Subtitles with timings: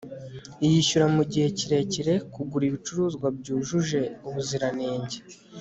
[0.67, 5.17] yishyura mugihe kirekire kugura ibicuruzwa byujuje ubuziranenge